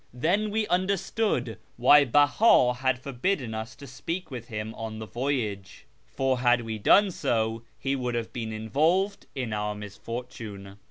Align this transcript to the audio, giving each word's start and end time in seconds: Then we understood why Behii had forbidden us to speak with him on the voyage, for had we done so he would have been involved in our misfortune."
Then 0.15 0.49
we 0.49 0.65
understood 0.67 1.59
why 1.77 2.05
Behii 2.07 2.77
had 2.77 2.97
forbidden 2.97 3.53
us 3.53 3.75
to 3.75 3.85
speak 3.85 4.31
with 4.31 4.47
him 4.47 4.73
on 4.73 4.97
the 4.97 5.05
voyage, 5.05 5.85
for 6.07 6.39
had 6.39 6.61
we 6.61 6.79
done 6.79 7.11
so 7.11 7.61
he 7.77 7.95
would 7.95 8.15
have 8.15 8.33
been 8.33 8.51
involved 8.51 9.27
in 9.35 9.53
our 9.53 9.75
misfortune." 9.75 10.79